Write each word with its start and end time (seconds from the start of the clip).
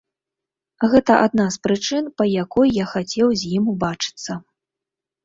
Гэта 0.93 1.17
адна 1.25 1.45
з 1.55 1.59
прычын, 1.65 2.07
па 2.21 2.27
якой 2.43 2.67
я 2.79 2.85
хацеў 2.95 3.27
з 3.43 3.53
ім 3.59 3.69
убачыцца. 3.75 4.31